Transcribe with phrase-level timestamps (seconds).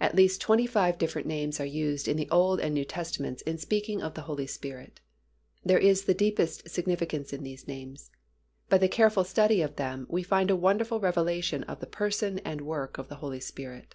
[0.00, 3.56] At least twenty five different names are used in the Old and New Testaments in
[3.56, 4.98] speaking of the Holy Spirit.
[5.64, 8.10] There is the deepest significance in these names.
[8.68, 12.62] By the careful study of them, we find a wonderful revelation of the Person and
[12.62, 13.94] work of the Holy Spirit.